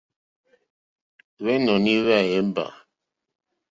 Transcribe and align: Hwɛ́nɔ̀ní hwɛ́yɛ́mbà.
Hwɛ́nɔ̀ní 1.41 1.93
hwɛ́yɛ́mbà. 2.03 2.65